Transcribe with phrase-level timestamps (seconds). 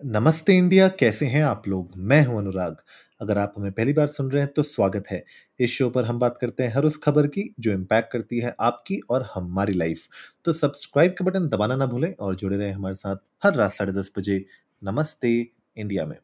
[0.00, 1.90] नमस्ते इंडिया, कैसे हैं आप लोग?
[1.96, 2.76] मैं हूँ अनुराग।
[3.20, 5.22] अगर आप हमें पहली बार सुन रहे हैं तो स्वागत है।
[5.60, 8.54] इस शो पर हम बात करते हैं हर उस खबर की जो इम्पैक्ट करती है
[8.60, 10.06] आपकी और हमारी लाइफ
[10.44, 13.92] तो सब्सक्राइब का बटन दबाना ना भूलें और जुड़े रहें हमारे साथ हर रात साढ़े
[13.92, 14.44] दस बजे
[14.82, 15.34] नमस्ते
[15.76, 16.16] इंडिया में।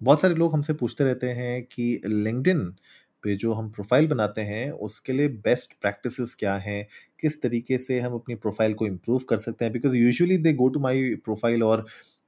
[0.00, 2.64] बहुत सारे लोग हमसे पूछते रहते हैं कि लिंकडिन
[3.24, 6.86] पे जो हम प्रोफ़ाइल बनाते हैं, उसके लिए बेस्ट प्रैक्टिसेस क्या हैं?
[7.20, 9.72] किस तरीके से हम अपनी प्रोफ़ाइल को इम्प्रूव कर सकते हैं?
[9.72, 11.86] Because usually they go to my profile और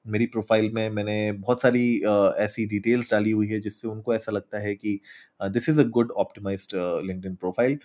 [0.08, 1.82] मेरी प्रोफ़ाइल में मैंने बहुत सारी
[2.38, 5.00] ऐसी डिटेल्स डाली हुई है जिससे उनको ऐसा लगता है कि
[5.42, 6.72] this is a good optimized
[7.06, 7.78] linked profile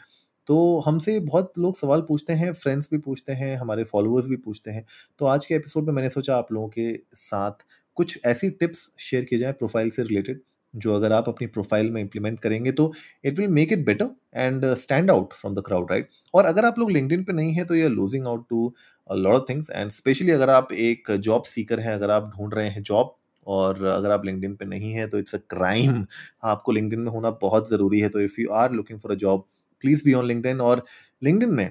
[0.47, 4.71] तो हमसे बहुत लोग सवाल पूछते हैं फ्रेंड्स भी पूछते हैं, हमारे फॉलोअर्स भी पूछते
[4.71, 4.85] हैं।
[5.19, 7.65] तो आज के एपिसोड में मैंने सोचा आप लोगों के साथ
[7.97, 10.41] कुछ ऐसी टिप्स शेयर किए जाएँ प्रोफ़ाइल से रिलेटेड
[10.73, 12.91] जो अगर आप अपनी प्रोफ़ाइल में इंप्लीमेंट करेंगे तो
[13.25, 16.79] it will make it better and stand out from the crowd right और अगर आप
[16.79, 18.73] लोग लिंकडिन पे नहीं है तो ये losing out to
[19.09, 22.69] lot of things and specially अगर आप एक जॉब सीकर हैं, अगर आप ढूंढ रहे
[22.69, 23.15] हैं जॉब
[23.47, 26.05] और अगर आप लिंकडिन पे नहीं है तो इट्स अ क्राइम
[26.45, 29.45] आपको लिंकडिन में होना बहुत ज़रूरी है तो if you are looking for a job
[29.83, 30.85] please be on LinkedIn और
[31.21, 31.69] लिंकडिन में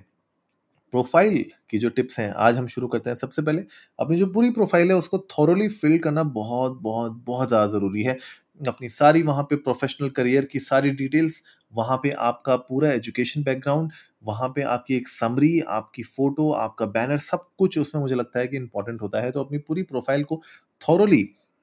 [0.92, 3.62] प्रोफ़ाइल की जो टिप्स हैं, आज हम शुरू करते हैं। सबसे पहले,
[3.98, 8.16] अपनी जो पूरी प्रोफ़ाइल है उसको थॉरली फिल करना बहुत बहुत बहुत ज़्यादा ज़रूरी है।
[8.60, 13.92] अपनी सारी वहाँ पे प्रोफेशनल करियर की सारी डिटेल्स वहाँ पे आपका पूरा एजुकेशन बैकग्राउंड
[14.24, 18.46] वहाँ पे आपकी एक समरी आपकी फ़ोटो आपका बैनर सब कुछ उसमें मुझे लगता है
[18.48, 20.40] कि इंपॉर्टेंट होता है। तो अपनी पूरी प्रोफ़ाइल को
[20.82, 21.22] थॉरली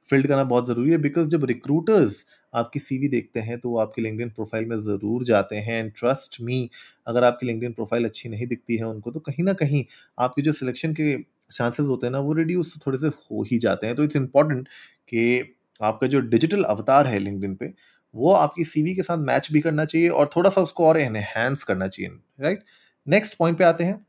[0.10, 4.02] फिल्ड करना बहुत ज़रूरी है बिकॉज़ जब रिक्रूटर्स आपकी सीवी देखते हैं तो वो आपकी
[4.02, 6.70] लिंकडिन प्रोफ़ाइल में ज़रूर जाते हैं। एंड ट्रस्ट मी
[7.08, 9.84] अगर आपकी लिंकडिन प्रोफ़ाइल अच्छी नहीं दिखती है उनको तो कहीं ना कहीं
[10.17, 11.16] आपकी जो सिलेक्शन के
[11.52, 14.67] चांसेस होते हैं ना, वो रिड्यूस थोड़े से हो ही जाते हैं। तो इट्स इंपॉर्टेंट
[15.10, 17.74] कि आपका जो डिजिटल अवतार है लिंकडिन पे,
[18.14, 21.64] वो आपकी सीवी के साथ मैच भी करना चाहिए और थोड़ा सा उसको और एनहेंस
[21.64, 22.64] करना चाहिए राइट
[23.08, 24.06] नेक्स्ट पॉइंट पे आते हैं।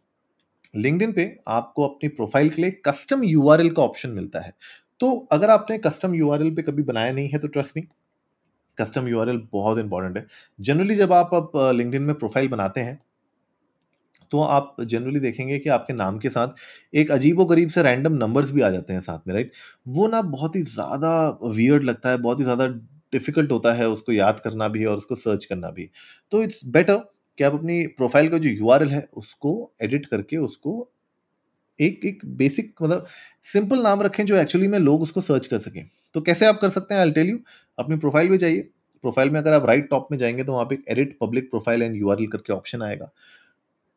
[0.75, 4.53] लिंकडिन पे आपको अपनी प्रोफ़ाइल के लिए कस्टम यूआरएल का ऑप्शन मिलता है।
[5.01, 7.83] तो अगर आपने कस्टम यूआरएल पे कभी बनाया नहीं है तो ट्रस्ट मी
[8.79, 10.27] कस्टम यूआरएल बहुत इंपॉर्टेंट है।
[10.61, 12.98] जनरली जब आप अब लिंकडिन में प्रोफ़ाइल बनाते हैं
[14.33, 18.13] तो आप जनरली देखेंगे कि आपके नाम के साथ एक अजीब व गरीब से रैंडम
[18.17, 19.52] नंबर्स भी आ जाते हैं साथ में राइट
[19.89, 22.67] वो ना बहुत ही ज़्यादा वियर्ड लगता है, बहुत ही ज़्यादा
[23.13, 25.89] डिफ़िकल्ट होता है उसको याद करना भी और उसको सर्च करना भी।
[26.33, 26.96] तो इट्स बेटर
[27.39, 29.52] कि आप अपनी प्रोफ़ाइल का जो यूआरएल है उसको
[29.83, 30.91] एडिट करके उसको
[31.79, 33.07] एक एक बेसिक मतलब
[33.47, 36.68] सिंपल नाम रखें जो एक्चुअली में लोग उसको सर्च कर सकें। तो कैसे आप कर
[36.68, 37.39] सकते हैं आई टेल यू
[37.79, 38.61] अपनी प्रोफ़ाइल में जाइए।
[39.05, 41.95] प्रोफ़ाइल में अगर आप राइट टॉप में जाएँगे तो वहाँ पे edit public profile and
[41.97, 43.11] URL करके ऑप्शन आएगा।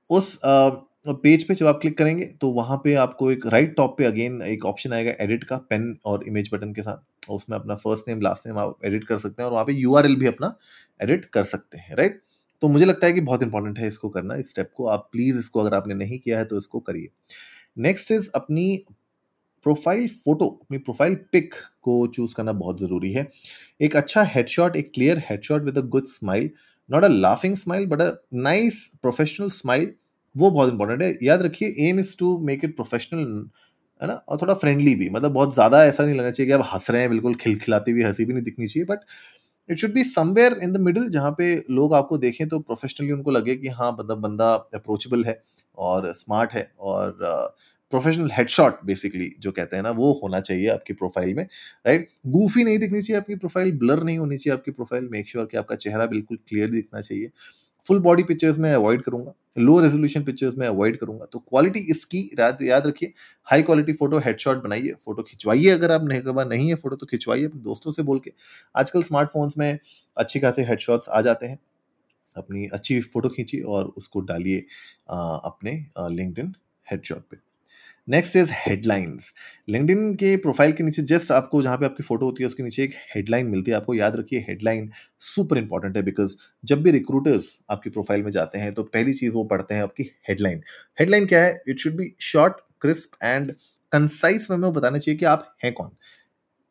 [0.09, 4.05] उस पेज पे जब आप क्लिक करेंगे तो वहाँ पे आपको एक राइट टॉप पे
[4.05, 7.75] अगेन एक ऑप्शन आएगा एडिट का पेन और इमेज बटन के साथ। और उसमें अपना
[7.77, 10.53] फ़र्स्ट नेम लास्ट नेम आप एडिट कर सकते हैं और वहाँ पे यूआरएल भी अपना
[10.99, 12.21] एडिट कर सकते हैं राइट
[12.61, 15.37] तो मुझे लगता है कि बहुत इंपॉर्टेंट है इसको करना, इस स्टेप को। आप प्लीज़
[15.37, 17.07] इसको अगर आपने नहीं किया है तो इसको करिए।
[17.77, 18.85] नेक्स्ट इज़ अपनी
[19.65, 23.27] प्रोफ़ाइल फ़ोटो अपनी प्रोफ़ाइल पिक को चूज़ करना बहुत ज़रूरी है।
[23.81, 26.49] एक अच्छा हेडशॉट एक clear headshot with a good smile
[26.93, 28.11] not a laughing smile but a
[28.43, 29.93] nice professional smile
[30.35, 33.25] वो बहुत इंपॉर्टेंट है। याद रखिए aim is to make it professional
[34.01, 34.13] है ना?
[34.13, 37.01] और थोड़ा फ्रेंडली भी। मतलब बहुत ज़्यादा ऐसा नहीं लगना चाहिए कि आप हंस रहे
[37.01, 38.99] हैं, बिल्कुल खिलखिलाती हुई, हँसी भी नहीं दिखनी चाहिए but
[39.69, 43.31] it should be somewhere in the middle जहाँ पे लोग आपको देखें तो प्रोफेशनली उनको
[43.31, 45.39] लगे कि हाँ मतलब बंदा अप्रोचेबल है
[45.79, 47.17] और स्मार्ट है और
[47.93, 51.43] प्रोफेशनल हेडशॉट बेसिकली जो कहते हैं ना, वो होना चाहिए आपकी प्रोफ़ाइल में
[51.85, 55.45] राइट गूफी नहीं दिखनी चाहिए आपकी प्रोफ़ाइल ब्लर नहीं होनी चाहिए आपकी प्रोफ़ाइल मेक श्योर
[55.45, 57.29] कि आपका चेहरा बिल्कुल क्लियर दिखना चाहिए।
[57.85, 62.19] फुल बॉडी पिक्चर्स में अवॉइड करूँगा लो रेजोल्यूशन पिक्चर्स में अवॉइड करूँगा। तो क्वालिटी इसकी,
[62.39, 63.13] याद याद रखिए
[63.47, 67.45] हाई क्वालिटी फ़ोटो हेडशॉट बनाइए फ़ोटो खिंचवाइए अगर आप नहीं नहीं है फ़ोटो तो खिंचवाइए
[67.45, 68.31] अपने दोस्तों से बोल के।
[68.75, 69.77] आजकल स्मार्टफोन्स में
[70.17, 71.59] अच्छी खासे हेडशॉट्स आ जाते हैं,
[72.35, 74.59] अपनी अच्छी फ़ोटो खींचिए और उसको डालिए
[75.09, 75.71] अपने
[76.09, 76.53] लिंकड इन
[76.87, 77.37] हेडशॉट पे।
[78.07, 79.31] नेक्स्ट इज़ हेडलाइंस
[79.69, 82.83] लिंकडिन के प्रोफ़ाइल के नीचे जस्ट आपको जहाँ पे आपकी फ़ोटो होती है, उसके नीचे
[82.83, 84.89] एक हेडलाइन मिलती है। आपको याद रखिए हेडलाइन
[85.21, 89.33] सुपर इंपॉर्टेंट है बिकॉज़ जब भी रिक्रूटर्स आपकी प्रोफ़ाइल में जाते हैं तो पहली चीज़
[89.33, 90.61] वो पढ़ते हैं आपकी हेडलाइन
[90.99, 91.57] हेडलाइन क्या है?
[91.67, 93.51] It should be short crisp and
[93.91, 95.89] concise में बताना चाहिए कि आप हैं कौन?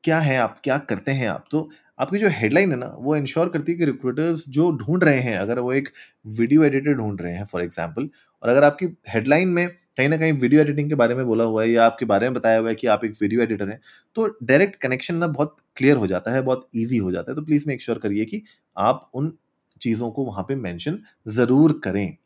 [0.05, 0.61] क्या है आप?
[0.65, 1.45] क्या करते हैं आप?
[1.51, 1.69] तो
[2.01, 5.37] आपकी जो हेडलाइन है ना, वो इंश्योर करती है कि रिक्रूटर्स जो ढूंढ रहे हैं,
[5.39, 5.89] अगर वो एक
[6.27, 8.09] वीडियो एडिटर ढूंढ रहे हैं फॉर एग्ज़ाम्पल
[8.43, 9.69] और अगर आपकी हेडलाइन में
[9.99, 12.35] कहीं ना कहीं वीडियो एडिटिंग के बारे में बोला हुआ है या आपके बारे में
[12.35, 13.81] बताया हुआ है कि आप एक वीडियो एडिटर हैं
[14.17, 17.43] तो डायरेक्ट कनेक्शन ना बहुत क्लियर हो जाता है बहुत ईजी हो जाता है। तो
[17.43, 18.43] प्लीज़ मेक श्योर करिए कि
[18.77, 19.33] आप उन
[19.81, 20.99] चीज़ों को वहाँ पे मेंशन
[21.29, 22.17] ज़रूर करें।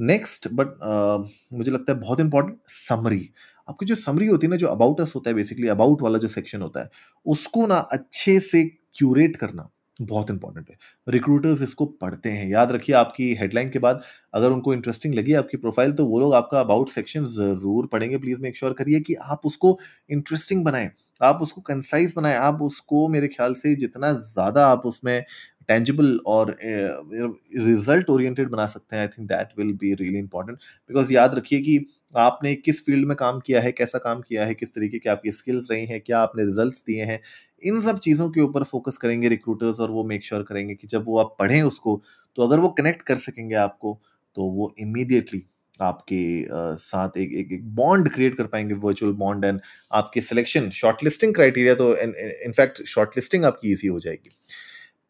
[0.00, 3.28] नेक्स्ट बट uh, मुझे लगता है बहुत इंपॉर्टेंट समरी
[3.68, 6.28] आपकी जो समरी होती है ना जो अबाउट अस होता है बेसिकली अबाउट वाला जो
[6.28, 6.90] सेक्शन होता है
[7.26, 8.62] उसको ना अच्छे से
[8.96, 10.76] क्यूरेट करना। बहुत इंपॉर्टेंट है।
[11.08, 14.02] रिक्रूटर्स इसको पढ़ते हैं। याद रखिए, आपकी हेडलाइन के बाद
[14.34, 18.42] अगर उनको इंटरेस्टिंग लगी आपकी प्रोफ़ाइल तो वो लोग आपका अबाउट सेक्शन ज़रूर पढ़ेंगे। प्लीज़
[18.42, 19.78] मेक श्योर करिए कि आप उसको
[20.10, 20.90] इंटरेस्टिंग बनाएँ।
[21.20, 25.24] आप उसको कंसाइज बनाएँ। आप उसको मेरे ख्याल से जितना ज़्यादा आप उसमें
[25.68, 29.02] टेंजिबल और रिज़ल्ट ओरिएंटेड बना सकते हैं.
[29.02, 31.78] I think that will be really important because याद रखिए कि
[32.16, 35.30] आपने किस फ़ील्ड में काम किया है कैसा काम किया है किस तरीके की आपकी
[35.32, 37.20] स्किल्स रही हैं क्या आपने रिजल्ट्स दिए हैं
[37.62, 40.86] इन सब चीज़ों के ऊपर फोकस करेंगे रिक्रूटर्स और वो मेक श्योर sure करेंगे कि
[40.86, 42.02] जब वो आप पढ़ें उसको
[42.38, 44.00] तो अगर वो कनेक्ट कर सकेंगे आपको
[44.36, 45.42] तो वो इमीडिएटली
[45.80, 46.46] आपके
[46.76, 49.60] साथ एक एक, एक बॉन्ड क्रिएट कर पाएँगे वर्चुअल बॉन्ड एंड
[49.92, 54.30] आपके सिलेक्शन शॉर्टलिस्टिंग क्राइटेरिया तो इनफैक्ट शॉर्टलिस्टिंग आपकी ईजी हो जाएगी.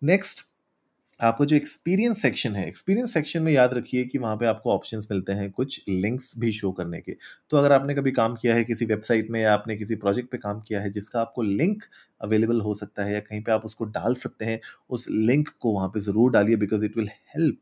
[0.03, 0.41] नेक्स्ट
[1.21, 5.09] आपको जो एक्सपीरियंस सेक्शन है एक्सपीरियंस सेक्शन में याद रखिए कि वहाँ पे आपको ऑप्शंस
[5.11, 7.13] मिलते हैं कुछ लिंक्स भी शो करने के।
[7.51, 10.39] तो अगर आपने कभी काम किया है किसी वेबसाइट में या आपने किसी प्रोजेक्ट पे
[10.39, 11.85] काम किया है जिसका आपको लिंक
[12.21, 14.61] अवेलेबल हो सकता है या कहीं पे आप उसको डाल सकते हैं,
[14.91, 17.59] उस लिंक को वहाँ पे ज़रूर डालिए because it will help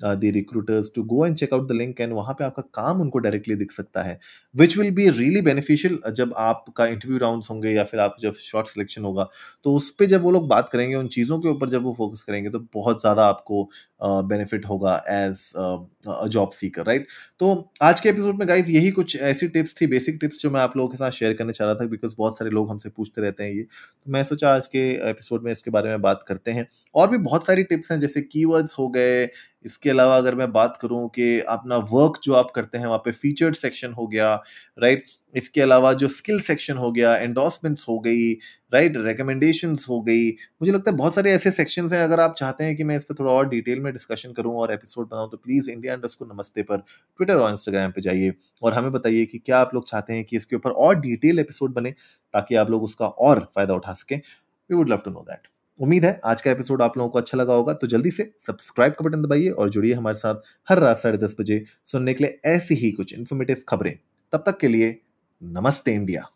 [0.00, 3.18] the recruiters to go and check out the link and वहाँ पे आपका काम उनको
[3.18, 4.18] डायरेक्टली दिख सकता है
[4.54, 8.68] which will be really beneficial जब आपका इंटरव्यू राउंड होंगे या फिर आप जब शॉर्ट
[8.68, 9.28] सिलेक्शन होगा
[9.64, 12.22] तो उस पर जब वो लोग बात करेंगे उन चीज़ों के ऊपर जब वो फोकस
[12.22, 13.68] करेंगे तो बहुत ज़्यादा आपको
[14.02, 17.06] बेनिफिट होगा as a job seeker right
[17.40, 20.60] तो आज के एपिसोड में गाइज़ यही कुछ ऐसी टिप्स थी बेसिक टिप्स जो मैं
[20.60, 23.22] आप लोगों के साथ शेयर करना चाह रहा था बिकॉज़ बहुत सारे लोग हमसे पूछते
[23.22, 26.50] रहते हैं ये। तो मैं सोचा आज के एपिसोड में इसके बारे में बात करते
[26.50, 29.28] हैं। और भी बहुत सारी टिप्स हैं, जैसे कीवर्ड्स हो गए,
[29.64, 33.12] इसके अलावा अगर मैं बात करूँ कि अपना वर्क जो आप करते हैं, वहाँ पे
[33.12, 34.34] फीचर्ड सेक्शन हो गया
[34.78, 35.04] राइट
[35.36, 38.32] इसके अलावा जो स्किल सेक्शन हो गया एंडोर्समेंट्स हो गई
[38.72, 42.64] राइट रिकमेंडेशंस हो गई। मुझे लगता है बहुत सारे ऐसे सेक्शंस हैं, अगर आप चाहते
[42.64, 45.36] हैं कि मैं इस पर थोड़ा और डिटेल में डिस्कशन करूँ और एपिसोड बनाऊँ तो
[45.36, 48.32] प्लीज़ इंडिया को नमस्ते पर ट्विटर और इंस्टाग्राम पे जाइए
[48.62, 51.74] और हमें बताइए कि क्या आप लोग चाहते हैं कि इसके ऊपर और डिटेल एपिसोड
[51.74, 51.90] बने,
[52.34, 55.48] ताकि आप लोग उसका और फ़ायदा उठा सकें। We would love to know that
[55.80, 58.92] उम्मीद है आज का एपिसोड आप लोगों को अच्छा लगा होगा तो जल्दी से सब्सक्राइब
[58.92, 62.40] का बटन दबाइए और जुड़िए हमारे साथ हर रात साढ़े दस बजे सुनने के लिए
[62.46, 63.96] ऐसी ही कुछ इन्फॉर्मेटिव खबरें।
[64.32, 64.98] तब तक के लिए
[65.42, 66.30] नमस्ते इंडिया